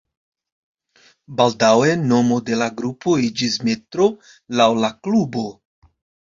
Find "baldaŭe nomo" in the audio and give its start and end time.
1.41-2.37